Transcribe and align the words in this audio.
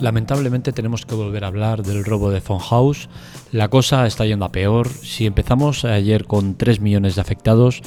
Lamentablemente 0.00 0.72
tenemos 0.72 1.04
que 1.04 1.14
volver 1.14 1.44
a 1.44 1.48
hablar 1.48 1.82
del 1.82 2.04
robo 2.04 2.30
de 2.30 2.40
House. 2.40 3.08
La 3.52 3.68
cosa 3.68 4.06
está 4.06 4.24
yendo 4.24 4.44
a 4.44 4.52
peor. 4.52 4.88
Si 4.88 5.26
empezamos 5.26 5.84
ayer 5.84 6.24
con 6.24 6.56
3 6.56 6.80
millones 6.80 7.16
de 7.16 7.20
afectados, 7.20 7.82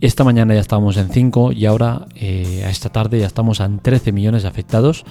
esta 0.00 0.24
mañana 0.24 0.54
ya 0.54 0.60
estábamos 0.60 0.96
en 0.96 1.10
5 1.10 1.52
y 1.52 1.66
ahora 1.66 2.06
eh, 2.14 2.66
esta 2.68 2.88
tarde 2.88 3.20
ya 3.20 3.26
estamos 3.26 3.60
en 3.60 3.78
13 3.78 4.12
millones 4.12 4.42
de 4.42 4.48
afectados. 4.48 5.04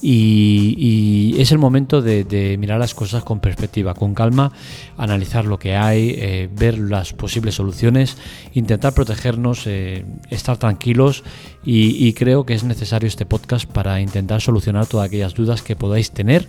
Y, 0.00 1.34
es 1.38 1.52
el 1.52 1.58
momento 1.58 2.02
de, 2.02 2.56
mirar 2.58 2.78
las 2.78 2.94
cosas 2.94 3.24
con 3.24 3.40
perspectiva, 3.40 3.94
con 3.94 4.14
calma, 4.14 4.52
analizar 4.96 5.44
lo 5.44 5.58
que 5.58 5.76
hay, 5.76 6.14
eh, 6.16 6.48
ver 6.52 6.78
las 6.78 7.12
posibles 7.12 7.56
soluciones, 7.56 8.16
intentar 8.54 8.94
protegernos, 8.94 9.66
eh, 9.66 10.04
estar 10.30 10.56
tranquilos 10.56 11.24
y, 11.64 12.12
creo 12.14 12.44
que 12.46 12.54
es 12.54 12.64
necesario 12.64 13.06
este 13.06 13.26
podcast 13.26 13.70
para 13.70 14.00
intentar 14.00 14.40
solucionar 14.40 14.86
todas 14.86 15.06
aquellas 15.06 15.34
dudas 15.34 15.62
que 15.62 15.76
podáis 15.76 16.10
tener 16.10 16.48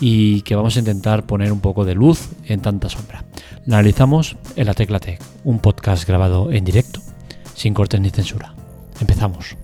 y 0.00 0.42
que 0.42 0.56
vamos 0.56 0.76
a 0.76 0.80
intentar 0.80 1.26
poner 1.26 1.52
un 1.52 1.60
poco 1.60 1.84
de 1.84 1.94
luz 1.94 2.28
en 2.46 2.60
tanta 2.60 2.88
sombra. 2.88 3.24
La 3.66 3.78
analizamos 3.78 4.36
en 4.56 4.66
la 4.66 4.74
Tecla 4.74 4.98
Tech, 4.98 5.20
un 5.44 5.58
podcast 5.58 6.06
grabado 6.06 6.50
en 6.50 6.64
directo 6.64 7.00
sin 7.56 7.74
cortes 7.74 8.00
ni 8.00 8.10
censura. 8.10 8.54
Empezamos. 9.00 9.56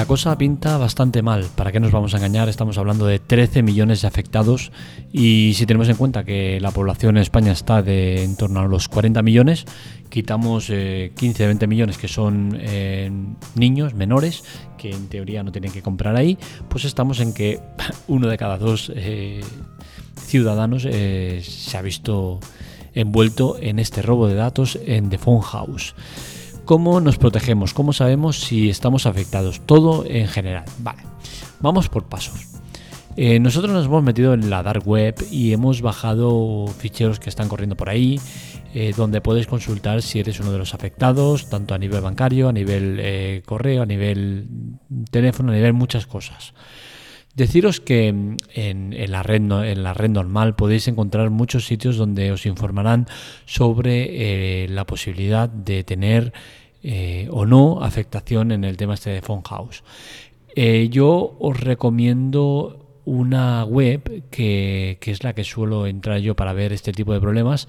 La 0.00 0.06
cosa 0.06 0.38
pinta 0.38 0.78
bastante 0.78 1.20
mal, 1.20 1.44
¿para 1.54 1.72
qué 1.72 1.78
nos 1.78 1.92
vamos 1.92 2.14
a 2.14 2.16
engañar? 2.16 2.48
Estamos 2.48 2.78
hablando 2.78 3.04
de 3.04 3.18
13 3.18 3.62
millones 3.62 4.00
de 4.00 4.08
afectados 4.08 4.72
y 5.12 5.52
si 5.56 5.66
tenemos 5.66 5.90
en 5.90 5.96
cuenta 5.96 6.24
que 6.24 6.58
la 6.58 6.70
población 6.70 7.18
en 7.18 7.22
España 7.22 7.52
está 7.52 7.82
de 7.82 8.24
en 8.24 8.34
torno 8.34 8.60
a 8.60 8.66
los 8.66 8.88
40 8.88 9.20
millones, 9.20 9.66
quitamos 10.08 10.68
15 10.68 11.46
20 11.46 11.66
millones 11.66 11.98
que 11.98 12.08
son 12.08 12.56
eh, 12.58 13.12
niños 13.56 13.92
menores 13.92 14.42
que 14.78 14.90
en 14.90 15.08
teoría 15.08 15.42
no 15.42 15.52
tienen 15.52 15.70
que 15.70 15.82
comprar 15.82 16.16
ahí, 16.16 16.38
pues 16.70 16.86
estamos 16.86 17.20
en 17.20 17.34
que 17.34 17.60
uno 18.08 18.26
de 18.28 18.38
cada 18.38 18.56
dos 18.56 18.90
eh, 18.96 19.42
ciudadanos 20.16 20.86
eh, 20.88 21.42
se 21.44 21.76
ha 21.76 21.82
visto 21.82 22.40
envuelto 22.94 23.58
en 23.60 23.78
este 23.78 24.00
robo 24.00 24.28
de 24.28 24.34
datos 24.34 24.78
en 24.82 25.10
The 25.10 25.18
Phone 25.18 25.42
House. 25.42 25.94
¿Cómo 26.70 27.00
nos 27.00 27.18
protegemos? 27.18 27.74
¿Cómo 27.74 27.92
sabemos 27.92 28.38
si 28.38 28.70
estamos 28.70 29.04
afectados? 29.04 29.60
Todo 29.66 30.04
en 30.06 30.28
general. 30.28 30.62
Vale, 30.78 31.02
vamos 31.58 31.88
por 31.88 32.04
pasos. 32.04 32.46
Eh, 33.16 33.40
nosotros 33.40 33.72
nos 33.72 33.86
hemos 33.86 34.04
metido 34.04 34.34
en 34.34 34.50
la 34.50 34.62
dark 34.62 34.86
web 34.86 35.16
y 35.32 35.52
hemos 35.52 35.82
bajado 35.82 36.68
ficheros 36.78 37.18
que 37.18 37.28
están 37.28 37.48
corriendo 37.48 37.76
por 37.76 37.88
ahí, 37.88 38.20
eh, 38.72 38.94
donde 38.96 39.20
puedes 39.20 39.48
consultar 39.48 40.00
si 40.00 40.20
eres 40.20 40.38
uno 40.38 40.52
de 40.52 40.58
los 40.58 40.72
afectados, 40.72 41.50
tanto 41.50 41.74
a 41.74 41.78
nivel 41.78 42.02
bancario, 42.02 42.48
a 42.48 42.52
nivel 42.52 42.98
eh, 43.00 43.42
correo, 43.44 43.82
a 43.82 43.86
nivel 43.86 44.46
teléfono, 45.10 45.50
a 45.50 45.56
nivel 45.56 45.72
muchas 45.72 46.06
cosas. 46.06 46.54
Deciros 47.34 47.80
que 47.80 48.08
en, 48.08 49.10
la 49.10 49.22
red, 49.22 49.36
en 49.40 49.82
la 49.82 49.94
red 49.94 50.10
normal 50.10 50.56
podéis 50.56 50.88
encontrar 50.88 51.30
muchos 51.30 51.66
sitios 51.66 51.96
donde 51.96 52.32
os 52.32 52.44
informarán 52.46 53.06
sobre 53.46 54.68
la 54.68 54.84
posibilidad 54.84 55.48
de 55.48 55.84
tener 55.84 56.32
o 57.30 57.46
no 57.46 57.82
afectación 57.82 58.52
en 58.52 58.64
el 58.64 58.76
tema 58.76 58.94
este 58.94 59.10
de 59.10 59.22
Phone 59.22 59.42
House. 59.42 59.84
yo 60.90 61.36
os 61.38 61.60
recomiendo 61.60 62.80
una 63.10 63.64
web 63.64 64.24
que, 64.30 64.98
es 65.00 65.24
la 65.24 65.34
que 65.34 65.42
suelo 65.42 65.86
entrar 65.86 66.20
yo 66.20 66.36
para 66.36 66.52
ver 66.52 66.72
este 66.72 66.92
tipo 66.92 67.12
de 67.12 67.20
problemas. 67.20 67.66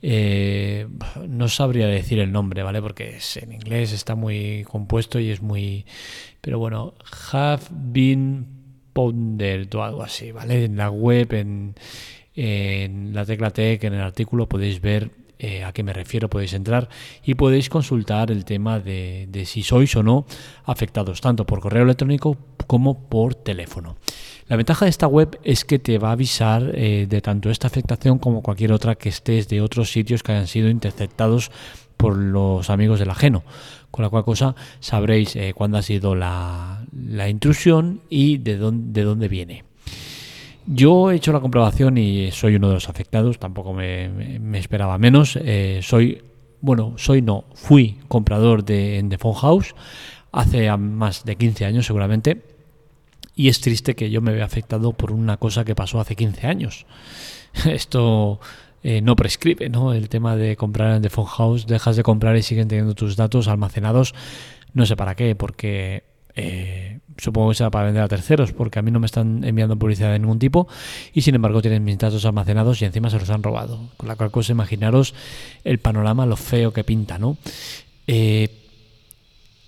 Eh, 0.00 0.86
no 1.28 1.48
sabría 1.48 1.86
decir 1.86 2.20
el 2.20 2.32
nombre, 2.32 2.62
¿vale? 2.62 2.80
Porque 2.80 3.16
es, 3.16 3.36
en 3.36 3.52
inglés 3.52 3.92
está 3.92 4.14
muy 4.14 4.64
compuesto 4.64 5.18
y 5.20 5.30
es 5.30 5.42
muy... 5.42 5.84
Pero 6.40 6.58
bueno, 6.58 6.94
have 7.32 7.64
been 7.70 8.57
o 9.04 9.82
algo 9.82 10.02
así, 10.02 10.32
¿vale? 10.32 10.64
En 10.64 10.76
la 10.76 10.90
web, 10.90 11.32
en, 11.32 11.74
en 12.34 13.14
la 13.14 13.24
tecla 13.24 13.50
tech, 13.50 13.82
en 13.84 13.94
el 13.94 14.00
artículo 14.00 14.48
podéis 14.48 14.80
ver 14.80 15.10
eh, 15.40 15.62
a 15.62 15.72
qué 15.72 15.84
me 15.84 15.92
refiero, 15.92 16.28
podéis 16.28 16.52
entrar 16.52 16.88
y 17.24 17.34
podéis 17.34 17.68
consultar 17.68 18.32
el 18.32 18.44
tema 18.44 18.80
de, 18.80 19.28
de 19.30 19.46
si 19.46 19.62
sois 19.62 19.94
o 19.94 20.02
no 20.02 20.26
afectados, 20.64 21.20
tanto 21.20 21.46
por 21.46 21.60
correo 21.60 21.84
electrónico 21.84 22.36
como 22.66 23.08
por 23.08 23.36
teléfono. 23.36 23.96
La 24.48 24.56
ventaja 24.56 24.86
de 24.86 24.90
esta 24.90 25.06
web 25.06 25.38
es 25.44 25.64
que 25.64 25.78
te 25.78 25.98
va 25.98 26.08
a 26.08 26.12
avisar 26.12 26.72
eh, 26.74 27.06
de 27.08 27.20
tanto 27.20 27.50
esta 27.50 27.66
afectación 27.66 28.18
como 28.18 28.42
cualquier 28.42 28.72
otra 28.72 28.96
que 28.96 29.10
estés 29.10 29.48
de 29.48 29.60
otros 29.60 29.92
sitios 29.92 30.22
que 30.22 30.32
hayan 30.32 30.46
sido 30.46 30.70
interceptados 30.70 31.52
por 31.98 32.16
los 32.16 32.70
amigos 32.70 32.98
del 32.98 33.10
ajeno. 33.10 33.44
Con 33.90 34.02
la 34.02 34.10
cual 34.10 34.24
cosa 34.24 34.54
sabréis 34.80 35.34
eh, 35.36 35.52
cuándo 35.54 35.78
ha 35.78 35.82
sido 35.82 36.14
la, 36.14 36.84
intrusión 37.28 38.02
y 38.10 38.38
de 38.38 38.56
dónde, 38.56 39.00
de 39.00 39.04
dónde 39.04 39.28
viene. 39.28 39.64
Yo 40.66 41.10
he 41.10 41.16
hecho 41.16 41.32
la 41.32 41.40
comprobación 41.40 41.96
y 41.96 42.30
soy 42.30 42.56
uno 42.56 42.68
de 42.68 42.74
los 42.74 42.90
afectados, 42.90 43.38
tampoco 43.38 43.72
me, 43.72 44.58
esperaba 44.58 44.98
menos. 44.98 45.38
Eh, 45.40 45.80
soy, 45.82 46.22
bueno, 46.60 46.94
soy 46.98 47.22
no, 47.22 47.46
fui 47.54 47.98
comprador 48.08 48.64
de, 48.64 49.04
The 49.08 49.16
Phone 49.16 49.36
House 49.36 49.74
hace 50.30 50.70
más 50.76 51.24
de 51.24 51.36
15 51.36 51.64
años 51.64 51.86
seguramente 51.86 52.42
y 53.38 53.48
es 53.48 53.60
triste 53.60 53.94
que 53.94 54.10
yo 54.10 54.20
me 54.20 54.32
vea 54.32 54.44
afectado 54.44 54.92
por 54.92 55.12
una 55.12 55.36
cosa 55.36 55.64
que 55.64 55.76
pasó 55.76 56.00
hace 56.00 56.16
15 56.16 56.46
años. 56.48 56.86
Esto 57.64 58.40
eh, 58.82 59.00
no 59.00 59.16
prescribe, 59.16 59.68
¿no? 59.68 59.92
El 59.92 60.08
tema 60.08 60.36
de 60.36 60.56
comprar 60.56 60.96
en 60.96 61.02
The 61.02 61.10
Phone 61.10 61.26
House, 61.26 61.66
dejas 61.66 61.96
de 61.96 62.02
comprar 62.02 62.36
y 62.36 62.42
siguen 62.42 62.68
teniendo 62.68 62.94
tus 62.94 63.16
datos 63.16 63.48
almacenados, 63.48 64.14
no 64.72 64.86
sé 64.86 64.96
para 64.96 65.14
qué, 65.14 65.34
porque 65.34 66.04
eh, 66.40 67.00
supongo 67.16 67.48
que 67.48 67.56
será 67.56 67.70
para 67.70 67.86
vender 67.86 68.02
a 68.02 68.08
terceros, 68.08 68.52
porque 68.52 68.78
a 68.78 68.82
mí 68.82 68.92
no 68.92 69.00
me 69.00 69.06
están 69.06 69.42
enviando 69.42 69.76
publicidad 69.76 70.12
de 70.12 70.20
ningún 70.20 70.38
tipo 70.38 70.68
y 71.12 71.22
sin 71.22 71.34
embargo 71.34 71.60
tienen 71.60 71.82
mis 71.82 71.98
datos 71.98 72.24
almacenados 72.24 72.80
y 72.80 72.84
encima 72.84 73.10
se 73.10 73.18
los 73.18 73.28
han 73.30 73.42
robado. 73.42 73.80
Con 73.96 74.08
la 74.08 74.14
cual 74.14 74.30
cosa 74.30 74.52
imaginaros 74.52 75.14
el 75.64 75.80
panorama, 75.80 76.26
lo 76.26 76.36
feo 76.36 76.72
que 76.72 76.84
pinta, 76.84 77.18
¿no? 77.18 77.36
Eh, 78.06 78.48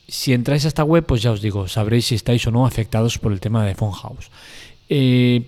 si 0.06 0.32
entráis 0.32 0.64
a 0.64 0.68
esta 0.68 0.84
web, 0.84 1.04
pues 1.04 1.22
ya 1.22 1.32
os 1.32 1.40
digo, 1.40 1.66
sabréis 1.66 2.06
si 2.06 2.14
estáis 2.14 2.46
o 2.46 2.52
no 2.52 2.66
afectados 2.66 3.18
por 3.18 3.32
el 3.32 3.40
tema 3.40 3.64
de 3.64 3.74
Phone 3.74 3.92
House. 3.92 4.30
Eh, 4.88 5.44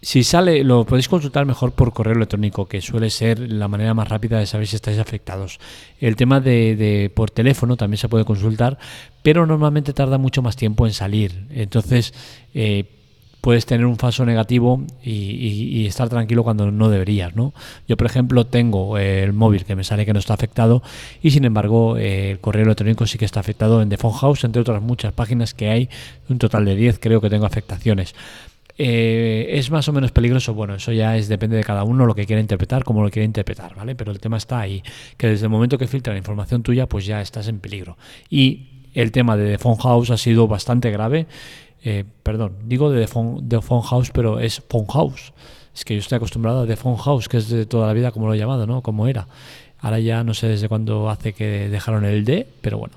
si 0.00 0.22
sale, 0.22 0.62
lo 0.62 0.84
podéis 0.84 1.08
consultar 1.08 1.44
mejor 1.44 1.72
por 1.72 1.92
correo 1.92 2.14
electrónico, 2.14 2.66
que 2.66 2.80
suele 2.80 3.10
ser 3.10 3.40
la 3.40 3.66
manera 3.66 3.94
más 3.94 4.08
rápida 4.08 4.38
de 4.38 4.46
saber 4.46 4.68
si 4.68 4.76
estáis 4.76 4.98
afectados. 4.98 5.58
El 6.00 6.14
tema 6.14 6.40
de, 6.40 7.10
por 7.14 7.30
teléfono 7.30 7.76
también 7.76 7.98
se 7.98 8.08
puede 8.08 8.24
consultar, 8.24 8.78
pero 9.22 9.44
normalmente 9.44 9.92
tarda 9.92 10.16
mucho 10.16 10.40
más 10.40 10.54
tiempo 10.54 10.86
en 10.86 10.92
salir. 10.92 11.46
Entonces, 11.50 12.14
eh, 12.54 12.84
puedes 13.40 13.66
tener 13.66 13.86
un 13.86 13.96
falso 13.96 14.24
negativo 14.24 14.84
y, 15.02 15.86
estar 15.86 16.08
tranquilo 16.08 16.44
cuando 16.44 16.70
no 16.70 16.90
deberías, 16.90 17.34
¿no? 17.34 17.52
Yo, 17.88 17.96
por 17.96 18.06
ejemplo, 18.06 18.46
tengo 18.46 18.98
el 18.98 19.32
móvil 19.32 19.64
que 19.64 19.74
me 19.74 19.82
sale 19.82 20.06
que 20.06 20.12
no 20.12 20.20
está 20.20 20.34
afectado 20.34 20.82
y, 21.22 21.32
sin 21.32 21.44
embargo, 21.44 21.96
eh, 21.96 22.32
el 22.32 22.40
correo 22.40 22.64
electrónico 22.64 23.06
sí 23.06 23.18
que 23.18 23.24
está 23.24 23.40
afectado 23.40 23.82
en 23.82 23.88
The 23.88 23.96
Phone 23.96 24.12
House, 24.12 24.44
entre 24.44 24.62
otras 24.62 24.80
muchas 24.80 25.12
páginas 25.12 25.54
que 25.54 25.70
hay, 25.70 25.88
un 26.28 26.38
total 26.38 26.66
de 26.66 26.76
10 26.76 26.98
creo 27.00 27.20
que 27.20 27.30
tengo 27.30 27.46
afectaciones. 27.46 28.14
Eh, 28.80 29.58
¿Es 29.58 29.72
más 29.72 29.88
o 29.88 29.92
menos 29.92 30.12
peligroso? 30.12 30.54
Bueno, 30.54 30.76
eso 30.76 30.92
ya 30.92 31.16
es 31.16 31.28
depende 31.28 31.56
de 31.56 31.64
cada 31.64 31.82
uno 31.82 32.06
lo 32.06 32.14
que 32.14 32.26
quiera 32.26 32.40
interpretar, 32.40 32.84
cómo 32.84 33.02
lo 33.02 33.10
quiere 33.10 33.24
interpretar, 33.24 33.74
¿vale? 33.74 33.96
Pero 33.96 34.12
el 34.12 34.20
tema 34.20 34.36
está 34.36 34.60
ahí, 34.60 34.84
que 35.16 35.26
desde 35.26 35.46
el 35.46 35.50
momento 35.50 35.76
que 35.76 35.88
filtra 35.88 36.12
la 36.12 36.18
información 36.18 36.62
tuya, 36.62 36.88
pues 36.88 37.04
ya 37.04 37.20
estás 37.20 37.48
en 37.48 37.58
peligro. 37.58 37.98
Y 38.30 38.86
el 38.94 39.10
tema 39.10 39.36
de 39.36 39.52
The 39.52 39.58
Phone 39.58 39.78
House 39.78 40.10
ha 40.10 40.16
sido 40.16 40.46
bastante 40.46 40.92
grave. 40.92 41.26
Eh, 41.82 42.04
perdón, 42.22 42.54
digo 42.66 42.90
de 42.90 43.06
The 43.06 43.60
Phone, 43.60 43.82
House, 43.82 44.10
pero 44.12 44.38
es 44.38 44.62
Phone 44.68 44.86
House. 44.86 45.32
Es 45.74 45.84
que 45.84 45.94
yo 45.94 46.00
estoy 46.00 46.16
acostumbrado 46.16 46.62
a 46.62 46.66
The 46.66 46.76
Phone 46.76 46.96
House, 46.96 47.28
que 47.28 47.36
es 47.38 47.48
de 47.48 47.66
toda 47.66 47.88
la 47.88 47.92
vida 47.92 48.12
como 48.12 48.28
lo 48.28 48.34
he 48.34 48.38
llamado, 48.38 48.66
¿no? 48.66 48.82
Como 48.82 49.08
era. 49.08 49.26
Ahora 49.80 50.00
ya 50.00 50.24
no 50.24 50.34
sé 50.34 50.48
desde 50.48 50.68
cuándo 50.68 51.08
hace 51.08 51.32
que 51.32 51.68
dejaron 51.68 52.04
el 52.04 52.24
D, 52.24 52.46
pero 52.60 52.78
bueno. 52.78 52.96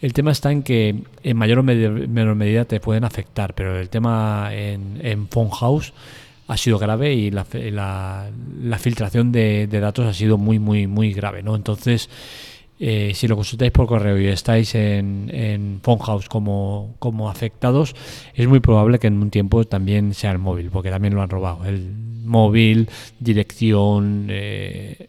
El 0.00 0.12
tema 0.12 0.32
está 0.32 0.50
en 0.50 0.62
que 0.62 1.02
en 1.22 1.36
mayor 1.36 1.60
o 1.60 1.62
menor 1.62 2.34
medida 2.34 2.64
te 2.64 2.80
pueden 2.80 3.04
afectar, 3.04 3.54
pero 3.54 3.78
el 3.78 3.88
tema 3.88 4.50
en, 4.52 4.98
en 5.02 5.28
Phone 5.28 5.50
House 5.50 5.92
ha 6.48 6.56
sido 6.56 6.78
grave 6.78 7.14
y 7.14 7.30
la, 7.30 7.46
la, 8.60 8.78
filtración 8.78 9.32
de, 9.32 9.66
de, 9.66 9.80
datos 9.80 10.06
ha 10.06 10.14
sido 10.14 10.38
muy, 10.38 10.58
muy, 10.58 10.86
muy 10.86 11.12
grave, 11.12 11.42
¿no? 11.42 11.56
Entonces 11.56 12.08
eh, 12.78 13.12
si 13.14 13.26
lo 13.26 13.36
consultáis 13.36 13.72
por 13.72 13.86
correo 13.86 14.20
y 14.20 14.26
estáis 14.26 14.74
en, 14.74 15.30
en 15.32 15.80
House 15.82 16.28
como, 16.28 16.94
como 16.98 17.30
afectados, 17.30 17.94
es 18.34 18.46
muy 18.48 18.60
probable 18.60 18.98
que 18.98 19.06
en 19.06 19.22
un 19.22 19.30
tiempo 19.30 19.64
también 19.64 20.12
sea 20.12 20.32
el 20.32 20.38
móvil, 20.38 20.70
porque 20.70 20.90
también 20.90 21.14
lo 21.14 21.22
han 21.22 21.30
robado. 21.30 21.64
El 21.64 21.90
móvil, 22.24 22.88
dirección, 23.18 24.26
eh, 24.28 25.08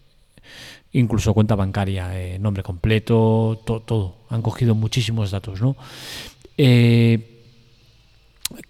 incluso 1.00 1.34
cuenta 1.34 1.56
bancaria, 1.56 2.20
eh, 2.20 2.40
nombre 2.40 2.64
completo, 2.64 3.62
todo. 3.64 4.16
Han 4.30 4.42
cogido 4.42 4.76
muchísimos 4.76 5.32
datos, 5.32 5.62
¿no? 5.62 5.76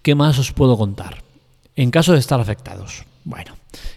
¿Qué 0.02 0.16
más 0.16 0.40
os 0.40 0.52
puedo 0.52 0.78
contar? 0.78 1.24
En 1.76 1.92
caso 1.92 2.14
de 2.14 2.20
estar 2.20 2.40
afectados. 2.40 3.06
Bueno, 3.24 3.56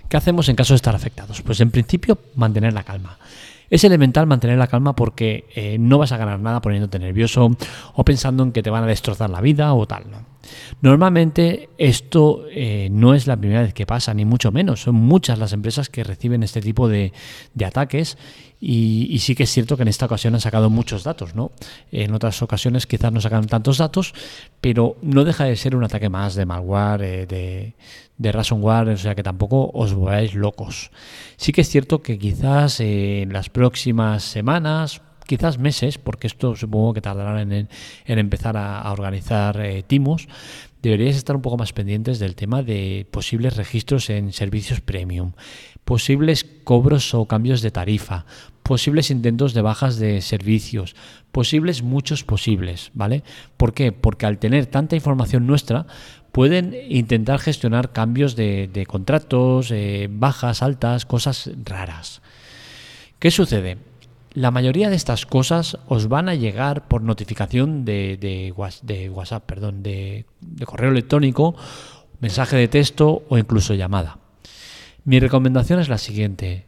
¿qué 0.09 0.17
hacemos 0.17 0.49
en 0.49 0.56
caso 0.56 0.75
de 0.75 0.77
estar 0.77 0.94
afectados? 0.94 1.41
Pues 1.43 1.61
en 1.61 1.71
principio 1.71 2.19
mantener 2.35 2.73
la 2.73 2.82
calma. 2.82 3.19
Es 3.71 3.85
elemental 3.85 4.27
mantener 4.27 4.59
la 4.59 4.67
calma 4.67 4.97
porque 4.97 5.47
eh, 5.55 5.79
no 5.79 5.99
vas 5.99 6.11
a 6.11 6.17
ganar 6.17 6.41
nada 6.41 6.61
poniéndote 6.61 6.99
nervioso 6.99 7.56
o 7.94 8.05
pensando 8.05 8.43
en 8.43 8.50
que 8.50 8.62
te 8.62 8.71
van 8.71 8.82
a 8.82 8.88
destrozar 8.88 9.31
la 9.31 9.41
vida 9.41 9.73
o 9.75 9.87
tal. 9.87 10.05
Normalmente 10.81 11.69
esto 11.78 12.46
eh, 12.50 12.88
no 12.90 13.14
es 13.14 13.26
la 13.26 13.37
primera 13.37 13.62
vez 13.62 13.75
que 13.75 13.87
pasa, 13.87 14.14
ni 14.14 14.25
mucho 14.25 14.52
menos. 14.52 14.82
Son 14.82 14.94
muchas 14.94 15.38
las 15.38 15.52
empresas 15.52 15.88
que 15.88 16.04
reciben 16.04 16.42
este 16.42 16.60
tipo 16.60 16.88
de, 16.88 17.12
ataques 17.64 18.16
y, 18.60 19.19
sí 19.20 19.34
que 19.34 19.44
es 19.44 19.50
cierto 19.50 19.76
que 19.76 19.82
en 19.82 19.88
esta 19.88 20.06
ocasión 20.06 20.34
han 20.34 20.40
sacado 20.40 20.70
muchos 20.70 21.04
datos. 21.04 21.34
¿no? 21.34 21.52
En 21.92 22.14
otras 22.14 22.42
ocasiones 22.42 22.87
quizás 22.87 23.12
no 23.12 23.20
sacan 23.20 23.46
tantos 23.46 23.78
datos, 23.78 24.14
pero 24.60 24.96
no 25.02 25.25
deja 25.25 25.44
de 25.44 25.56
ser 25.56 25.76
un 25.76 25.84
ataque 25.84 26.08
más 26.08 26.34
de 26.34 26.46
malware, 26.46 27.02
eh, 27.02 27.26
de, 27.26 27.75
de 28.20 28.32
ransomware, 28.32 28.90
o 28.90 28.96
sea 28.96 29.14
que 29.14 29.22
tampoco 29.22 29.70
os 29.72 29.94
volváis 29.94 30.34
locos. 30.34 30.90
Sí 31.36 31.52
que 31.52 31.62
es 31.62 31.69
cierto 31.69 32.02
que 32.02 32.19
quizás 32.19 32.81
eh, 32.81 33.22
en 33.22 33.32
las 33.32 33.48
próximas 33.48 34.22
semanas, 34.22 35.00
quizás 35.31 35.61
meses, 35.61 35.97
porque 35.97 36.27
esto 36.27 36.56
supongo 36.56 36.93
que 36.93 37.00
tardará 37.00 37.41
en, 37.41 37.69
empezar 38.05 38.56
a, 38.56 38.91
organizar 38.91 39.61
eh, 39.61 39.85
timos, 39.87 40.27
deberíais 40.82 41.15
estar 41.15 41.37
un 41.37 41.43
poco 41.43 41.56
más 41.56 41.73
pendientes 41.73 42.19
del 42.19 42.35
tema 42.35 42.65
de 42.65 43.06
posibles 43.12 43.56
registros 43.56 44.11
en 44.11 44.32
servicios 44.32 44.81
premium, 44.81 45.31
posibles 45.85 46.44
cobros 46.65 47.15
o 47.15 47.27
cambios 47.27 47.62
de 47.62 47.71
tarifa, 47.71 48.27
posibles 48.65 49.12
intentos 49.12 49.55
de 49.55 49.62
bajas 49.62 50.00
de 50.00 50.21
servicios, 50.21 50.97
posibles 51.31 51.85
muchos 51.85 52.25
posibles, 52.25 52.91
¿vale? 52.93 53.23
¿Por 53.56 53.73
qué? 53.73 53.93
Porque 53.93 54.27
al 54.27 54.38
tener 54.38 54.67
tanta 54.67 54.97
información 54.97 55.47
nuestra, 55.47 55.87
pueden 56.32 56.75
intentar 56.88 57.38
gestionar 57.38 57.93
cambios 57.93 58.35
de, 58.35 58.85
contratos, 58.88 59.71
eh, 59.71 60.09
bajas, 60.11 60.61
altas, 60.65 61.06
cosas 61.06 61.50
raras. 61.65 62.21
¿Qué 63.21 63.31
sucede? 63.31 63.89
La 64.32 64.53
mayoría 64.53 64.91
de 64.91 64.97
estas 64.97 65.27
cosas 65.27 65.79
os 65.88 66.09
van 66.09 66.29
a 66.29 66.37
llegar 66.37 66.87
por 66.87 67.03
notificación 67.03 67.85
de, 67.85 68.53
WhatsApp, 68.56 69.44
perdón, 69.44 69.82
de, 69.82 70.25
correo 70.65 70.93
electrónico, 70.93 71.56
mensaje 72.21 72.56
de 72.56 72.69
texto 72.69 73.25
o 73.29 73.38
incluso 73.38 73.75
llamada. 73.75 74.19
Mi 75.05 75.19
recomendación 75.19 75.81
es 75.81 75.88
la 75.88 75.99
siguiente 75.99 76.67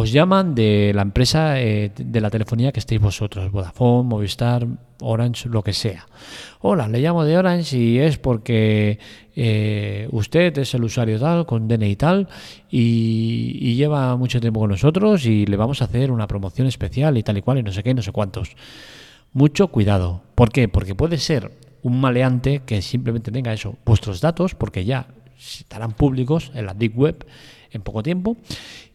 os 0.00 0.12
llaman 0.12 0.54
de 0.54 0.92
la 0.94 1.02
empresa 1.02 1.60
eh, 1.60 1.92
de 1.94 2.20
la 2.22 2.30
telefonía 2.30 2.72
que 2.72 2.80
estéis 2.80 3.02
vosotros, 3.02 3.52
Vodafone, 3.52 4.08
Movistar, 4.08 4.66
Orange, 5.02 5.48
lo 5.50 5.62
que 5.62 5.74
sea. 5.74 6.06
Hola, 6.60 6.88
le 6.88 7.00
llamo 7.00 7.22
de 7.24 7.36
Orange 7.36 7.76
y 7.76 7.98
es 7.98 8.16
porque 8.16 8.98
eh, 9.36 10.08
usted 10.10 10.56
es 10.56 10.72
el 10.72 10.84
usuario 10.84 11.20
tal, 11.20 11.44
con 11.44 11.68
DNI 11.68 11.96
tal, 11.96 12.28
y, 12.70 13.74
lleva 13.74 14.16
mucho 14.16 14.40
tiempo 14.40 14.60
con 14.60 14.70
nosotros 14.70 15.26
y 15.26 15.44
le 15.44 15.56
vamos 15.58 15.82
a 15.82 15.84
hacer 15.84 16.10
una 16.10 16.26
promoción 16.26 16.66
especial 16.66 17.18
y 17.18 17.22
tal 17.22 17.36
y 17.36 17.42
cual 17.42 17.58
y 17.58 17.62
no 17.62 17.72
sé 17.72 17.82
qué, 17.82 17.92
no 17.92 18.02
sé 18.02 18.10
cuántos. 18.10 18.56
Mucho 19.34 19.68
cuidado. 19.68 20.22
¿Por 20.34 20.50
qué? 20.50 20.68
Porque 20.68 20.94
puede 20.94 21.18
ser 21.18 21.52
un 21.82 22.00
maleante 22.00 22.62
que 22.64 22.80
simplemente 22.80 23.30
tenga 23.30 23.52
eso, 23.52 23.76
vuestros 23.84 24.22
datos, 24.22 24.54
porque 24.54 24.84
ya 24.86 25.08
estarán 25.38 25.92
públicos 25.92 26.52
en 26.54 26.66
la 26.66 26.74
Deep 26.74 26.98
Web 26.98 27.26
en 27.72 27.82
poco 27.82 28.02
tiempo, 28.02 28.36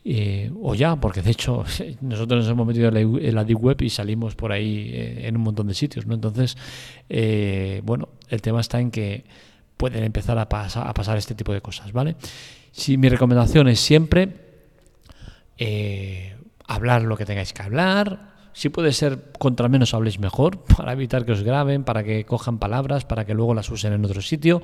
eh, 0.04 0.52
o 0.62 0.76
ya, 0.76 0.96
porque 0.96 1.22
de 1.22 1.32
hecho 1.32 1.64
nosotros 2.02 2.44
nos 2.44 2.52
hemos 2.52 2.68
metido 2.68 2.90
en 2.90 3.36
la, 3.36 3.44
Deep 3.44 3.64
Web 3.64 3.82
y 3.82 3.90
salimos 3.90 4.36
por 4.36 4.52
ahí 4.52 4.92
eh, 4.94 5.28
en 5.28 5.36
un 5.36 5.44
montón 5.44 5.68
de 5.68 5.74
sitios, 5.74 6.06
¿no? 6.06 6.14
Entonces, 6.14 6.58
eh, 7.10 7.82
bueno, 7.84 8.10
el 8.30 8.42
tema 8.42 8.62
está 8.62 8.80
en 8.80 8.92
que 8.92 9.26
pueden 9.78 10.04
empezar 10.04 10.38
a, 10.38 10.44
a 10.44 10.94
pasar 10.94 11.18
este 11.18 11.36
tipo 11.36 11.54
de 11.54 11.62
cosas, 11.62 11.92
¿vale? 11.92 12.16
Si 12.72 12.98
mi 12.98 13.10
recomendación 13.10 13.68
es 13.68 13.80
siempre 13.80 14.46
hablar 16.68 17.04
lo 17.04 17.16
que 17.16 17.26
tengáis 17.26 17.54
que 17.54 17.62
hablar, 17.62 18.35
si 18.56 18.70
puede 18.70 18.94
ser 18.94 19.20
contra 19.38 19.68
menos 19.68 19.94
habléis 19.94 20.18
mejor, 20.18 20.60
para 20.78 20.94
evitar 20.94 21.26
que 21.26 21.34
os 21.34 21.44
graben, 21.44 21.84
para 21.84 22.04
que 22.06 22.24
cojan 22.24 22.58
palabras, 22.58 23.04
para 23.04 23.26
que 23.26 23.34
luego 23.34 23.54
las 23.54 23.70
usen 23.70 23.92
en 23.92 24.06
otro 24.06 24.22
sitio. 24.22 24.64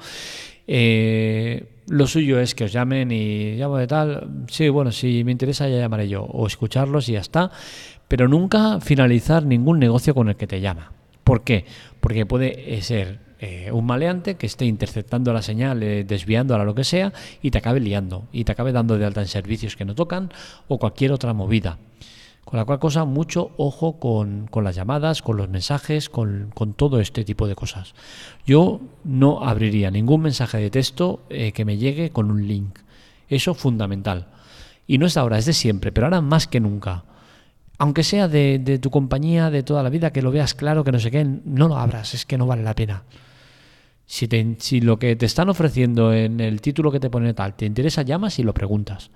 Eh, 0.65 1.65
lo 1.87 2.07
suyo 2.07 2.39
es 2.39 2.55
que 2.55 2.63
os 2.63 2.71
llamen 2.71 3.11
y 3.11 3.57
llamo 3.57 3.77
de 3.77 3.87
tal. 3.87 4.45
Sí, 4.47 4.69
bueno, 4.69 4.93
si 4.93 5.25
me 5.25 5.33
interesa 5.33 5.67
ya 5.67 5.77
llamaré 5.77 6.07
yo. 6.07 6.23
O 6.23 6.47
escucharlos 6.47 7.09
y 7.09 7.13
ya 7.13 7.19
está. 7.19 7.51
Pero 8.07 8.29
nunca 8.29 8.79
finalizar 8.79 9.45
ningún 9.45 9.79
negocio 9.79 10.15
con 10.15 10.29
el 10.29 10.37
que 10.37 10.47
te 10.47 10.61
llama. 10.61 10.93
¿Por 11.25 11.43
qué? 11.43 11.65
Porque 11.99 12.25
puede 12.25 12.77
eh, 12.77 12.81
ser 12.81 13.19
eh, 13.39 13.71
un 13.73 13.85
maleante 13.85 14.35
que 14.35 14.45
esté 14.45 14.65
interceptando 14.65 15.33
la 15.33 15.41
señal, 15.41 15.81
desviándola, 15.81 16.63
lo 16.63 16.75
que 16.75 16.85
sea, 16.85 17.11
y 17.41 17.51
te 17.51 17.57
acabe 17.57 17.81
liando. 17.81 18.23
Y 18.31 18.45
te 18.45 18.53
acabe 18.53 18.71
dando 18.71 18.97
de 18.97 19.05
alta 19.05 19.19
en 19.19 19.27
servicios 19.27 19.75
que 19.75 19.83
no 19.83 19.95
tocan 19.95 20.31
o 20.69 20.77
cualquier 20.77 21.11
otra 21.11 21.33
movida. 21.33 21.77
Con 22.45 22.57
la 22.57 22.65
cual 22.65 22.79
cosa, 22.79 23.05
mucho 23.05 23.51
ojo 23.57 23.99
con, 23.99 24.49
las 24.63 24.75
llamadas, 24.75 25.21
con 25.21 25.37
los 25.37 25.49
mensajes, 25.49 26.09
con, 26.09 26.51
todo 26.75 26.99
este 26.99 27.23
tipo 27.23 27.47
de 27.47 27.55
cosas. 27.55 27.93
Yo 28.45 28.81
no 29.03 29.43
abriría 29.43 29.91
ningún 29.91 30.21
mensaje 30.21 30.57
de 30.57 30.71
texto 30.71 31.21
eh, 31.29 31.51
que 31.51 31.65
me 31.65 31.77
llegue 31.77 32.09
con 32.09 32.31
un 32.31 32.47
link. 32.47 32.79
Eso 33.29 33.53
fundamental. 33.53 34.27
Y 34.87 34.97
no 34.97 35.05
es 35.05 35.17
ahora, 35.17 35.37
es 35.37 35.45
de 35.45 35.53
siempre, 35.53 35.91
pero 35.91 36.07
ahora 36.07 36.21
más 36.21 36.47
que 36.47 36.59
nunca. 36.59 37.05
Aunque 37.77 38.03
sea 38.03 38.27
de, 38.27 38.79
tu 38.81 38.91
compañía 38.91 39.49
de 39.49 39.63
toda 39.63 39.83
la 39.83 39.89
vida, 39.89 40.11
que 40.11 40.21
lo 40.21 40.31
veas 40.31 40.53
claro, 40.53 40.83
que 40.83 40.91
no 40.91 40.99
sé 40.99 41.11
qué, 41.11 41.23
no 41.23 41.67
lo 41.67 41.77
abras, 41.77 42.13
es 42.13 42.25
que 42.25 42.37
no 42.37 42.45
vale 42.45 42.63
la 42.63 42.75
pena. 42.75 43.03
Si, 44.05 44.27
si 44.59 44.81
lo 44.81 44.99
que 44.99 45.15
te 45.15 45.25
están 45.25 45.49
ofreciendo 45.49 46.11
en 46.11 46.39
el 46.39 46.59
título 46.59 46.91
que 46.91 46.99
te 46.99 47.09
pone 47.09 47.33
tal 47.33 47.55
te 47.55 47.65
interesa, 47.65 48.01
llamas 48.01 48.37
y 48.39 48.43
lo 48.43 48.53
preguntas. 48.53 49.09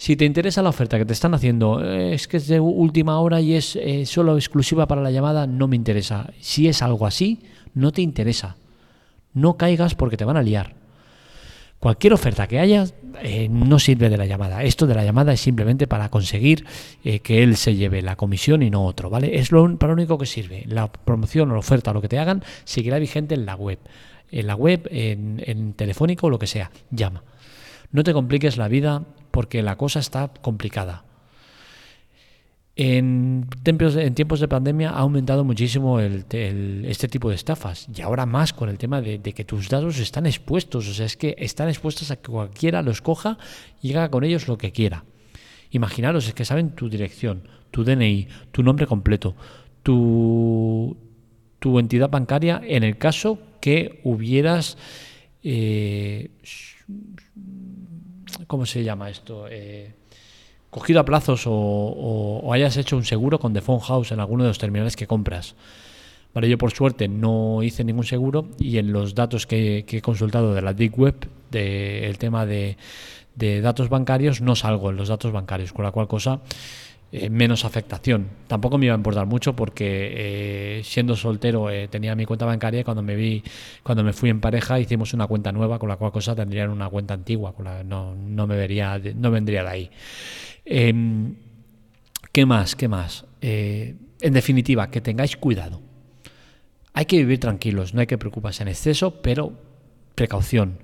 Si 0.00 0.14
te 0.14 0.24
interesa 0.24 0.62
la 0.62 0.68
oferta 0.68 0.96
que 0.96 1.04
te 1.04 1.12
están 1.12 1.34
haciendo, 1.34 1.84
eh, 1.84 2.14
es 2.14 2.28
que 2.28 2.36
es 2.36 2.46
de 2.46 2.60
última 2.60 3.18
hora 3.18 3.40
y 3.40 3.54
es 3.54 3.74
eh, 3.74 4.06
solo 4.06 4.36
exclusiva 4.36 4.86
para 4.86 5.02
la 5.02 5.10
llamada, 5.10 5.48
no 5.48 5.66
me 5.66 5.74
interesa. 5.74 6.32
Si 6.38 6.68
es 6.68 6.82
algo 6.82 7.04
así, 7.04 7.40
no 7.74 7.90
te 7.90 8.00
interesa. 8.00 8.56
No 9.34 9.56
caigas 9.56 9.96
porque 9.96 10.16
te 10.16 10.24
van 10.24 10.36
a 10.36 10.42
liar. 10.42 10.76
Cualquier 11.80 12.12
oferta 12.12 12.46
que 12.46 12.60
haya 12.60 12.86
eh, 13.22 13.48
no 13.50 13.80
sirve 13.80 14.08
de 14.08 14.16
la 14.16 14.26
llamada. 14.26 14.62
Esto 14.62 14.86
de 14.86 14.94
la 14.94 15.04
llamada 15.04 15.32
es 15.32 15.40
simplemente 15.40 15.88
para 15.88 16.10
conseguir 16.10 16.64
que 17.02 17.42
él 17.42 17.56
se 17.56 17.74
lleve 17.74 18.00
la 18.00 18.14
comisión 18.14 18.62
y 18.62 18.70
no 18.70 18.84
otro, 18.84 19.10
¿vale? 19.10 19.36
Es 19.36 19.50
lo, 19.50 19.76
para 19.78 19.94
lo 19.94 19.94
único 19.94 20.16
que 20.16 20.26
sirve. 20.26 20.64
La 20.68 20.92
promoción 20.92 21.50
o 21.50 21.54
la 21.54 21.60
oferta 21.60 21.92
lo 21.92 22.00
que 22.00 22.08
te 22.08 22.20
hagan 22.20 22.44
seguirá 22.62 23.00
vigente 23.00 23.34
en 23.34 23.46
la 23.46 23.56
web. 23.56 23.80
En 24.30 24.46
la 24.46 24.54
web, 24.54 24.88
en, 24.92 25.42
en 25.44 25.72
telefónico 25.72 26.28
o 26.28 26.30
lo 26.30 26.38
que 26.38 26.46
sea. 26.46 26.70
Llama. 26.92 27.24
No 27.90 28.04
te 28.04 28.12
compliques 28.12 28.58
la 28.58 28.68
vida 28.68 29.04
porque 29.38 29.62
la 29.62 29.76
cosa 29.76 30.00
está 30.00 30.32
complicada. 30.42 31.04
En 32.74 33.46
tiempos, 33.62 33.94
en 33.94 34.12
tiempos 34.12 34.40
de 34.40 34.48
pandemia 34.48 34.90
ha 34.90 34.98
aumentado 34.98 35.44
muchísimo 35.44 36.00
este 36.00 37.06
tipo 37.06 37.28
de 37.28 37.36
estafas 37.36 37.86
y 37.96 38.02
ahora 38.02 38.26
más 38.26 38.52
con 38.52 38.68
el 38.68 38.78
tema 38.78 39.00
de, 39.00 39.20
que 39.20 39.44
tus 39.44 39.68
datos 39.68 40.00
están 40.00 40.26
expuestos, 40.26 40.88
o 40.88 40.92
sea, 40.92 41.06
es 41.06 41.16
que 41.16 41.36
están 41.38 41.68
expuestos 41.68 42.10
a 42.10 42.16
que 42.16 42.32
cualquiera 42.32 42.82
los 42.82 43.00
coja 43.00 43.38
y 43.80 43.92
haga 43.92 44.10
con 44.10 44.24
ellos 44.24 44.48
lo 44.48 44.58
que 44.58 44.72
quiera. 44.72 45.04
Imaginaros, 45.70 46.26
es 46.26 46.34
que 46.34 46.44
saben 46.44 46.70
tu 46.70 46.88
dirección, 46.88 47.42
tu 47.70 47.84
DNI, 47.84 48.26
tu 48.50 48.64
nombre 48.64 48.88
completo, 48.88 49.36
tu, 49.84 50.96
tu 51.60 51.78
entidad 51.78 52.10
bancaria 52.10 52.60
en 52.64 52.82
el 52.82 52.98
caso 52.98 53.38
que 53.60 54.00
hubieras 54.02 54.76
eh, 55.44 56.30
¿cómo 58.48 58.66
se 58.66 58.82
llama 58.82 59.08
esto? 59.10 59.46
Eh, 59.48 59.92
cogido 60.70 60.98
a 60.98 61.04
plazos 61.04 61.44
o, 61.46 62.50
hayas 62.52 62.76
hecho 62.76 62.96
un 62.96 63.04
seguro 63.04 63.38
con 63.38 63.52
The 63.52 63.60
Phone 63.60 63.80
House 63.80 64.10
en 64.10 64.18
alguno 64.18 64.42
de 64.42 64.50
los 64.50 64.58
terminales 64.58 64.96
que 64.96 65.06
compras. 65.06 65.54
Vale, 66.34 66.48
yo 66.48 66.58
por 66.58 66.72
suerte 66.72 67.06
no 67.08 67.62
hice 67.62 67.84
ningún 67.84 68.04
seguro 68.04 68.48
y 68.58 68.78
en 68.78 68.92
los 68.92 69.14
datos 69.14 69.46
que, 69.46 69.84
he 69.88 70.02
consultado 70.02 70.54
de 70.54 70.62
la 70.62 70.74
Deep 70.74 70.98
Web, 70.98 71.28
del 71.50 72.18
tema 72.18 72.44
de, 72.44 72.76
de 73.34 73.60
datos 73.60 73.88
bancarios, 73.88 74.40
no 74.40 74.56
salgo 74.56 74.90
en 74.90 74.96
los 74.96 75.08
datos 75.08 75.32
bancarios, 75.32 75.72
con 75.72 75.84
la 75.84 75.92
cual 75.92 76.08
cosa 76.08 76.40
eh, 77.10 77.30
menos 77.30 77.64
afectación. 77.64 78.28
Tampoco 78.48 78.76
me 78.76 78.84
iba 78.84 78.94
a 78.94 78.98
importar 78.98 79.24
mucho 79.24 79.56
porque 79.56 80.78
eh, 80.78 80.84
siendo 80.84 81.16
soltero 81.16 81.70
eh, 81.70 81.88
tenía 81.88 82.14
mi 82.14 82.26
cuenta 82.26 82.44
bancaria 82.44 82.80
y 82.80 82.84
cuando 82.84 83.02
me 83.02 83.16
vi, 83.16 83.42
cuando 83.82 84.04
me 84.04 84.12
fui 84.12 84.28
en 84.28 84.42
pareja 84.42 84.78
hicimos 84.78 85.14
una 85.14 85.26
cuenta 85.26 85.50
nueva, 85.50 85.78
con 85.78 85.88
la 85.88 85.96
cual 85.96 86.12
cosa 86.12 86.36
tendrían 86.36 86.68
una 86.68 86.90
cuenta 86.90 87.14
antigua, 87.14 87.54
con 87.54 87.64
la, 87.64 87.82
no, 87.82 88.14
no 88.14 88.46
me 88.46 88.56
vería, 88.56 89.00
no 89.16 89.30
vendría 89.30 89.62
de 89.62 89.68
ahí. 89.70 89.90
Em, 90.66 91.34
¿Qué 92.30 92.44
más? 92.44 92.76
¿Qué 92.76 92.88
más? 92.88 93.24
en 93.40 94.32
definitiva, 94.32 94.90
que 94.90 95.00
tengáis 95.00 95.36
cuidado. 95.36 95.80
Hay 96.92 97.06
que 97.06 97.18
vivir 97.18 97.38
tranquilos, 97.38 97.94
no 97.94 98.00
hay 98.00 98.06
que 98.08 98.18
preocuparse 98.18 98.64
en 98.64 98.68
exceso, 98.68 99.22
pero 99.22 99.52
precaución. 100.14 100.80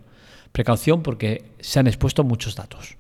Precaución 0.53 1.03
porque 1.03 1.45
se 1.59 1.81
han 1.81 1.89
expuesto 1.89 2.23
muchos 2.23 2.55
datos. 2.55 2.97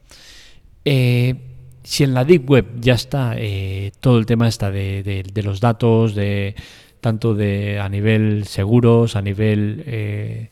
Si 1.84 2.02
en 2.02 2.14
la 2.14 2.24
Deep 2.24 2.48
Web 2.50 2.80
ya 2.80 2.94
está 2.94 3.34
eh, 3.36 3.92
todo 4.00 4.18
el 4.18 4.26
tema 4.26 4.48
está 4.48 4.70
de, 4.70 5.22
los 5.44 5.60
datos, 5.60 6.14
de 6.14 6.56
tanto 7.00 7.34
de 7.34 7.78
a 7.78 7.88
nivel 7.90 8.46
seguros, 8.46 9.14
a 9.16 9.22
nivel 9.22 9.84
eh, 9.86 10.50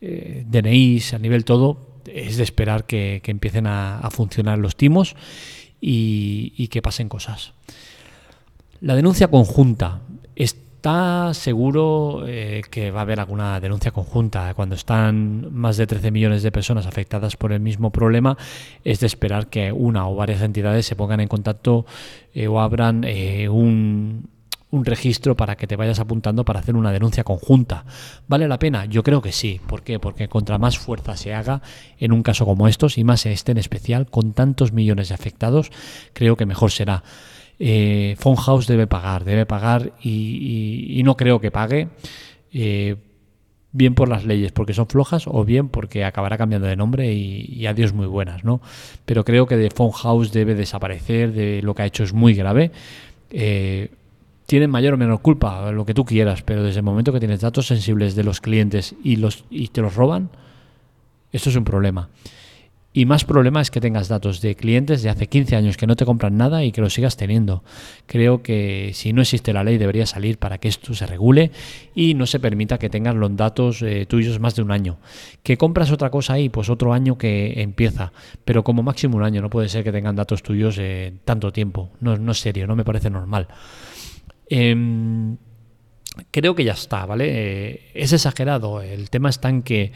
eh 0.00 0.44
DNIs, 0.46 1.14
a 1.14 1.18
nivel 1.18 1.44
todo, 1.44 2.00
es 2.12 2.36
de 2.36 2.42
esperar 2.42 2.84
que, 2.86 3.22
empiecen 3.24 3.68
a, 3.68 4.08
funcionar 4.10 4.58
los 4.58 4.76
timos 4.76 5.14
y, 5.80 6.68
que 6.68 6.82
pasen 6.82 7.08
cosas. 7.08 7.52
La 8.80 8.96
denuncia 8.96 9.28
conjunta. 9.28 10.02
¿Está 10.84 11.32
seguro 11.32 12.24
eh, 12.26 12.60
que 12.70 12.90
va 12.90 12.98
a 12.98 13.02
haber 13.04 13.18
alguna 13.18 13.58
denuncia 13.58 13.90
conjunta? 13.90 14.52
Cuando 14.52 14.74
están 14.74 15.48
más 15.50 15.78
de 15.78 15.86
13 15.86 16.10
millones 16.10 16.42
de 16.42 16.52
personas 16.52 16.84
afectadas 16.84 17.38
por 17.38 17.52
el 17.52 17.60
mismo 17.60 17.88
problema, 17.88 18.36
es 18.84 19.00
de 19.00 19.06
esperar 19.06 19.46
que 19.46 19.72
una 19.72 20.06
o 20.06 20.14
varias 20.14 20.42
entidades 20.42 20.84
se 20.84 20.94
pongan 20.94 21.20
en 21.20 21.28
contacto 21.28 21.86
eh, 22.34 22.48
o 22.48 22.60
abran 22.60 23.02
eh, 23.04 23.48
un, 23.48 24.28
un 24.72 24.84
registro 24.84 25.34
para 25.34 25.56
que 25.56 25.66
te 25.66 25.76
vayas 25.76 26.00
apuntando 26.00 26.44
para 26.44 26.60
hacer 26.60 26.76
una 26.76 26.92
denuncia 26.92 27.24
conjunta. 27.24 27.86
¿Vale 28.28 28.46
la 28.46 28.58
pena? 28.58 28.84
Yo 28.84 29.02
creo 29.02 29.22
que 29.22 29.32
sí. 29.32 29.62
¿Por 29.66 29.84
qué? 29.84 29.98
Porque 29.98 30.28
contra 30.28 30.58
más 30.58 30.78
fuerza 30.78 31.16
se 31.16 31.32
haga 31.32 31.62
en 31.98 32.12
un 32.12 32.22
caso 32.22 32.44
como 32.44 32.68
estos, 32.68 32.98
y 32.98 33.04
más 33.04 33.24
este 33.24 33.52
en 33.52 33.58
especial, 33.58 34.04
con 34.10 34.34
tantos 34.34 34.72
millones 34.72 35.08
de 35.08 35.14
afectados, 35.14 35.70
creo 36.12 36.36
que 36.36 36.44
mejor 36.44 36.72
será. 36.72 37.04
Eh, 37.58 38.16
House 38.18 38.66
debe 38.66 38.86
pagar, 38.86 39.24
debe 39.24 39.46
pagar 39.46 39.92
y, 40.02 41.00
no 41.04 41.16
creo 41.16 41.40
que 41.40 41.50
pague. 41.50 41.88
Eh, 42.52 42.96
bien 43.74 43.96
por 43.96 44.08
las 44.08 44.24
leyes 44.24 44.52
porque 44.52 44.72
son 44.72 44.86
flojas 44.86 45.24
o 45.26 45.44
bien 45.44 45.68
porque 45.68 46.04
acabará 46.04 46.38
cambiando 46.38 46.68
de 46.68 46.76
nombre 46.76 47.12
y, 47.12 47.66
adiós 47.66 47.92
muy 47.92 48.06
buenas, 48.06 48.44
¿no? 48.44 48.60
Pero 49.04 49.24
creo 49.24 49.46
que 49.46 49.56
de 49.56 49.68
House 49.70 50.32
debe 50.32 50.54
desaparecer, 50.54 51.32
de 51.32 51.60
lo 51.60 51.74
que 51.74 51.82
ha 51.82 51.86
hecho 51.86 52.04
es 52.04 52.12
muy 52.12 52.34
grave. 52.34 52.70
Eh, 53.30 53.90
tienen 54.46 54.70
mayor 54.70 54.94
o 54.94 54.96
menor 54.96 55.20
culpa, 55.22 55.72
lo 55.72 55.84
que 55.84 55.94
tú 55.94 56.04
quieras, 56.04 56.42
pero 56.42 56.62
desde 56.62 56.80
el 56.80 56.84
momento 56.84 57.12
que 57.12 57.18
tienes 57.18 57.40
datos 57.40 57.66
sensibles 57.66 58.14
de 58.14 58.22
los 58.22 58.40
clientes 58.40 58.94
y, 59.02 59.16
los, 59.16 59.44
y 59.50 59.68
te 59.68 59.80
los 59.80 59.96
roban, 59.96 60.30
esto 61.32 61.50
es 61.50 61.56
un 61.56 61.64
problema. 61.64 62.10
Y 62.96 63.06
más 63.06 63.24
problema 63.24 63.60
es 63.60 63.72
que 63.72 63.80
tengas 63.80 64.06
datos 64.06 64.40
de 64.40 64.54
clientes 64.54 65.02
de 65.02 65.10
hace 65.10 65.26
15 65.26 65.56
años 65.56 65.76
que 65.76 65.88
no 65.88 65.96
te 65.96 66.04
compran 66.04 66.36
nada 66.36 66.62
y 66.62 66.70
que 66.70 66.80
los 66.80 66.94
sigas 66.94 67.16
teniendo. 67.16 67.64
Creo 68.06 68.40
que 68.40 68.92
si 68.94 69.12
no 69.12 69.20
existe 69.20 69.52
la 69.52 69.64
ley 69.64 69.78
debería 69.78 70.06
salir 70.06 70.38
para 70.38 70.58
que 70.58 70.68
esto 70.68 70.94
se 70.94 71.04
regule 71.04 71.50
y 71.92 72.14
no 72.14 72.24
se 72.26 72.38
permita 72.38 72.78
que 72.78 72.88
tengan 72.88 73.18
los 73.18 73.36
datos 73.36 73.82
eh, 73.82 74.06
tuyos 74.06 74.38
más 74.38 74.54
de 74.54 74.62
un 74.62 74.70
año. 74.70 74.98
Que 75.42 75.58
compras 75.58 75.90
otra 75.90 76.10
cosa 76.10 76.34
ahí, 76.34 76.48
pues 76.48 76.70
otro 76.70 76.92
año 76.92 77.18
que 77.18 77.60
empieza, 77.60 78.12
pero 78.44 78.62
como 78.62 78.84
máximo 78.84 79.16
un 79.16 79.24
año, 79.24 79.42
no 79.42 79.50
puede 79.50 79.68
ser 79.68 79.82
que 79.82 79.90
tengan 79.90 80.14
datos 80.14 80.44
tuyos 80.44 80.80
tanto 81.24 81.52
tiempo. 81.52 81.90
No, 81.98 82.16
no 82.16 82.30
es 82.30 82.38
serio, 82.38 82.68
no 82.68 82.76
me 82.76 82.84
parece 82.84 83.10
normal. 83.10 83.48
Em, 84.48 85.36
creo 86.30 86.54
que 86.54 86.62
ya 86.62 86.74
está, 86.74 87.06
¿vale? 87.06 87.26
Eh, 87.28 87.80
es 87.94 88.12
exagerado. 88.12 88.82
El 88.82 89.10
tema 89.10 89.30
está 89.30 89.48
en 89.48 89.62
que 89.62 89.92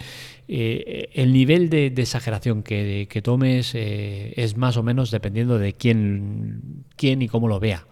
eh, 0.51 1.11
el 1.13 1.35
nivel 1.35 1.69
de, 1.69 1.87
exageración 1.89 2.63
que, 2.63 3.21
tomes 3.23 3.75
eh, 3.75 4.33
es 4.37 4.57
más 4.57 4.79
o 4.79 4.83
menos 4.83 5.11
dependiendo 5.11 5.59
de 5.59 5.75
quién, 5.75 6.85
quién 6.97 7.21
y 7.21 7.29
cómo 7.29 7.49
lo 7.49 7.61
vea. 7.61 7.87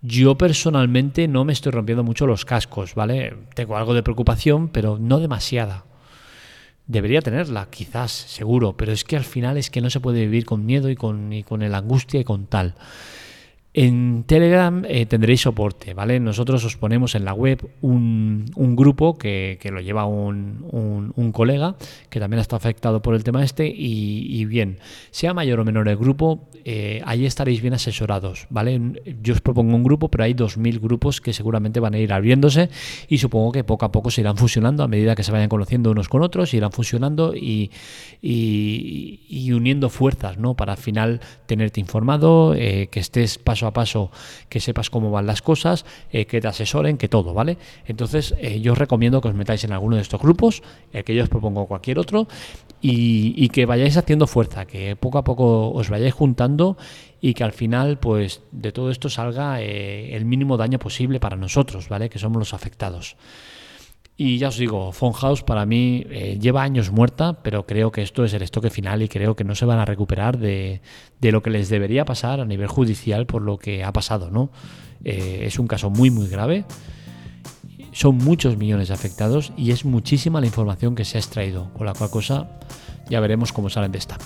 Yo 0.00 0.36
personalmente 0.36 1.28
no 1.28 1.44
me 1.44 1.52
estoy 1.52 1.70
rompiendo 1.70 2.02
mucho 2.02 2.26
los 2.26 2.44
cascos, 2.44 2.96
¿vale? 2.96 3.36
Tengo 3.54 3.76
algo 3.76 3.94
de 3.94 4.02
preocupación, 4.02 4.68
pero 4.68 4.98
no 4.98 5.20
demasiada. 5.20 5.84
Debería 6.88 7.22
tenerla, 7.22 7.68
quizás, 7.70 8.10
seguro, 8.10 8.76
pero 8.76 8.90
es 8.90 9.04
que 9.04 9.16
al 9.16 9.22
final 9.22 9.56
es 9.56 9.70
que 9.70 9.80
no 9.80 9.88
se 9.88 10.00
puede 10.00 10.22
vivir 10.22 10.44
con 10.44 10.66
miedo 10.66 10.90
y 10.90 10.96
con, 10.96 11.32
y 11.32 11.44
con 11.44 11.62
el 11.62 11.76
angustia 11.76 12.18
y 12.18 12.24
con 12.24 12.46
tal. 12.46 12.74
En 13.74 14.24
Telegram 14.24 14.84
eh, 14.86 15.06
tendréis 15.06 15.40
soporte, 15.40 15.94
¿vale? 15.94 16.20
Nosotros 16.20 16.62
os 16.62 16.76
ponemos 16.76 17.14
en 17.14 17.24
la 17.24 17.32
web 17.32 17.70
un, 17.80 18.44
grupo 18.76 19.16
que, 19.16 19.58
lo 19.72 19.80
lleva 19.80 20.04
un, 20.04 21.12
un, 21.16 21.32
colega 21.32 21.76
que 22.10 22.20
también 22.20 22.40
está 22.40 22.56
afectado 22.56 23.00
por 23.00 23.14
el 23.14 23.24
tema 23.24 23.42
este 23.42 23.66
y, 23.66 24.44
bien, 24.44 24.78
sea 25.10 25.32
mayor 25.32 25.60
o 25.60 25.64
menor 25.64 25.88
el 25.88 25.96
grupo, 25.96 26.50
eh, 26.66 27.00
ahí 27.06 27.24
estaréis 27.24 27.62
bien 27.62 27.72
asesorados, 27.72 28.46
¿vale? 28.50 28.78
Yo 29.22 29.32
os 29.32 29.40
propongo 29.40 29.74
un 29.74 29.84
grupo, 29.84 30.10
pero 30.10 30.24
hay 30.24 30.34
2.000 30.34 30.78
grupos 30.78 31.22
que 31.22 31.32
seguramente 31.32 31.80
van 31.80 31.94
a 31.94 31.98
ir 31.98 32.12
abriéndose 32.12 32.68
y 33.08 33.18
supongo 33.18 33.52
que 33.52 33.64
poco 33.64 33.86
a 33.86 33.92
poco 33.92 34.10
se 34.10 34.20
irán 34.20 34.36
fusionando 34.36 34.82
a 34.82 34.88
medida 34.88 35.14
que 35.14 35.22
se 35.22 35.32
vayan 35.32 35.48
conociendo 35.48 35.90
unos 35.90 36.10
con 36.10 36.20
otros, 36.20 36.52
irán 36.52 36.72
fusionando 36.72 37.34
y, 37.34 37.70
y, 38.20 39.50
uniendo 39.52 39.88
fuerzas, 39.88 40.36
¿no? 40.36 40.54
Para 40.54 40.72
al 40.72 40.78
final 40.78 41.20
tenerte 41.46 41.80
informado, 41.80 42.54
eh, 42.54 42.88
que 42.90 43.00
estés 43.00 43.38
paso 43.38 43.61
a 43.66 43.72
paso, 43.72 44.10
que 44.48 44.60
sepas 44.60 44.90
cómo 44.90 45.10
van 45.10 45.26
las 45.26 45.42
cosas, 45.42 45.84
eh, 46.10 46.26
que 46.26 46.40
te 46.40 46.48
asesoren, 46.48 46.96
que 46.98 47.08
todo, 47.08 47.34
¿vale? 47.34 47.58
Entonces 47.86 48.34
eh, 48.38 48.60
yo 48.60 48.72
os 48.72 48.78
recomiendo 48.78 49.20
que 49.20 49.28
os 49.28 49.34
metáis 49.34 49.64
en 49.64 49.72
alguno 49.72 49.96
de 49.96 50.02
estos 50.02 50.20
grupos, 50.20 50.62
el 50.92 51.04
que 51.04 51.14
yo 51.14 51.22
os 51.22 51.28
propongo 51.28 51.66
cualquier 51.66 51.98
otro, 51.98 52.28
y, 52.82 53.48
que 53.50 53.64
vayáis 53.64 53.96
haciendo 53.96 54.26
fuerza, 54.26 54.66
que 54.66 54.96
poco 54.96 55.18
a 55.18 55.24
poco 55.24 55.70
os 55.70 55.88
vayáis 55.88 56.14
juntando 56.14 56.76
y 57.20 57.34
que 57.34 57.44
al 57.44 57.52
final, 57.52 57.98
pues, 57.98 58.42
de 58.50 58.72
todo 58.72 58.90
esto 58.90 59.08
salga 59.08 59.62
eh, 59.62 60.16
el 60.16 60.24
mínimo 60.24 60.56
daño 60.56 60.80
posible 60.80 61.20
para 61.20 61.36
nosotros, 61.36 61.88
¿vale? 61.88 62.10
Que 62.10 62.18
somos 62.18 62.38
los 62.38 62.54
afectados. 62.54 63.16
Y 64.16 64.38
ya 64.38 64.48
os 64.48 64.58
digo, 64.58 64.92
House 64.92 65.42
para 65.42 65.64
mí 65.64 66.04
eh, 66.10 66.38
lleva 66.40 66.62
años 66.62 66.90
muerta, 66.90 67.42
pero 67.42 67.66
creo 67.66 67.90
que 67.90 68.02
esto 68.02 68.24
es 68.24 68.34
el 68.34 68.42
estoque 68.42 68.68
final 68.68 69.02
y 69.02 69.08
creo 69.08 69.34
que 69.34 69.42
no 69.42 69.54
se 69.54 69.64
van 69.64 69.78
a 69.78 69.84
recuperar 69.84 70.38
de, 70.38 70.80
lo 71.20 71.42
que 71.42 71.50
les 71.50 71.68
debería 71.68 72.04
pasar 72.04 72.40
a 72.40 72.44
nivel 72.44 72.68
judicial 72.68 73.26
por 73.26 73.42
lo 73.42 73.58
que 73.58 73.84
ha 73.84 73.92
pasado, 73.92 74.30
¿no? 74.30 74.50
Eh, 75.02 75.44
es 75.46 75.58
un 75.58 75.66
caso 75.66 75.88
muy, 75.88 76.10
muy 76.10 76.28
grave. 76.28 76.64
Son 77.92 78.16
muchos 78.16 78.56
millones 78.56 78.88
de 78.88 78.94
afectados 78.94 79.52
y 79.56 79.70
es 79.70 79.84
muchísima 79.84 80.40
la 80.40 80.46
información 80.46 80.94
que 80.94 81.04
se 81.04 81.16
ha 81.18 81.20
extraído, 81.20 81.72
con 81.72 81.86
la 81.86 81.94
cual 81.94 82.10
cosa 82.10 82.60
ya 83.08 83.18
veremos 83.20 83.52
cómo 83.52 83.70
salen 83.70 83.92
de 83.92 83.98
esta. 83.98 84.18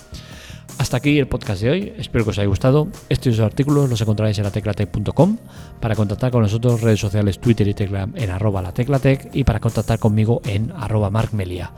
Hasta 0.78 0.98
aquí 0.98 1.18
el 1.18 1.26
podcast 1.26 1.62
de 1.62 1.70
hoy, 1.70 1.92
espero 1.96 2.24
que 2.24 2.30
os 2.30 2.38
haya 2.38 2.48
gustado. 2.48 2.88
Estos 3.08 3.40
artículos 3.40 3.88
los 3.88 4.00
encontraréis 4.00 4.38
en 4.38 4.44
la 4.44 4.50
teclatec.com. 4.50 5.38
Para 5.80 5.96
contactar 5.96 6.30
con 6.30 6.42
nosotros, 6.42 6.80
redes 6.80 7.00
sociales 7.00 7.40
Twitter 7.40 7.66
y 7.66 7.74
Telegram 7.74 8.12
en 8.14 8.30
arroba 8.30 8.62
la 8.62 8.72
teclatec 8.72 9.30
y 9.34 9.44
para 9.44 9.58
contactar 9.58 9.98
conmigo 9.98 10.42
en 10.44 10.72
arroba 10.76 11.10
markmelia. 11.10 11.72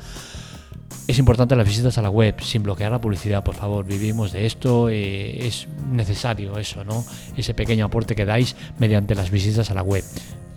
Es 1.06 1.18
importante 1.18 1.56
las 1.56 1.66
visitas 1.66 1.96
a 1.96 2.02
la 2.02 2.10
web, 2.10 2.38
sin 2.42 2.62
bloquear 2.62 2.92
la 2.92 3.00
publicidad, 3.00 3.42
por 3.42 3.54
favor. 3.54 3.86
Vivimos 3.86 4.30
de 4.30 4.44
esto, 4.44 4.90
eh, 4.90 5.46
es 5.46 5.66
necesario 5.90 6.58
eso, 6.58 6.84
¿no? 6.84 7.02
Ese 7.34 7.54
pequeño 7.54 7.86
aporte 7.86 8.14
que 8.14 8.26
dais 8.26 8.56
mediante 8.78 9.14
las 9.14 9.30
visitas 9.30 9.70
a 9.70 9.74
la 9.74 9.82
web. 9.82 10.04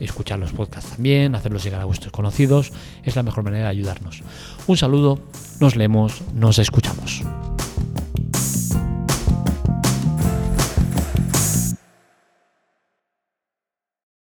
Escuchar 0.02 0.40
los 0.40 0.52
podcasts 0.52 0.92
también, 0.92 1.36
hacerlos 1.36 1.64
llegar 1.64 1.80
a 1.80 1.86
vuestros 1.86 2.12
conocidos, 2.12 2.74
es 3.04 3.16
la 3.16 3.24
mejor 3.24 3.46
manera 3.46 3.66
de 3.66 3.70
ayudarnos. 3.70 4.24
Un 4.68 4.76
saludo, 4.76 5.20
nos 5.62 5.78
leemos, 5.78 6.22
nos 6.34 6.60
escuchamos. 6.60 7.24